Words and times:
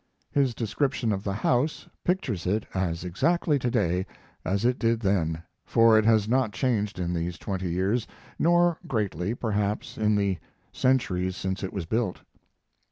His 0.31 0.55
description 0.55 1.11
of 1.11 1.23
the 1.23 1.31
house 1.35 1.87
pictures 2.03 2.47
it 2.47 2.65
as 2.73 3.03
exactly 3.03 3.59
today 3.59 4.07
as 4.43 4.65
it 4.65 4.79
did 4.79 4.99
then, 5.01 5.43
for 5.63 5.95
it 5.95 6.05
has 6.05 6.27
not 6.27 6.53
changed 6.53 6.97
in 6.97 7.13
these 7.13 7.37
twenty 7.37 7.69
years, 7.69 8.07
nor 8.39 8.79
greatly, 8.87 9.35
perhaps, 9.35 9.99
in 9.99 10.15
the 10.15 10.39
centuries 10.73 11.35
since 11.37 11.61
it 11.63 11.71
was 11.71 11.85
built. 11.85 12.21